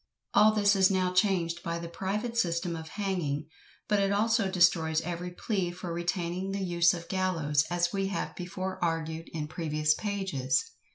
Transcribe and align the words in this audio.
All 0.33 0.51
this 0.51 0.75
is 0.75 0.89
now 0.89 1.13
changed 1.13 1.61
by 1.61 1.77
the 1.77 1.87
private 1.87 2.35
system 2.35 2.75
of 2.75 2.87
hanging, 2.87 3.45
but 3.87 3.99
it 3.99 4.11
also 4.11 4.49
destroys 4.49 4.99
every 5.01 5.29
plea 5.29 5.69
for 5.69 5.93
retaining 5.93 6.49
the 6.53 6.63
use 6.65 6.95
of 6.95 7.03
the 7.03 7.07
gallows, 7.09 7.65
as 7.69 7.93
we 7.93 8.07
have 8.07 8.35
before 8.35 8.83
argued 8.83 9.29
in 9.31 9.47
previous 9.47 9.93
pages. 9.93 10.71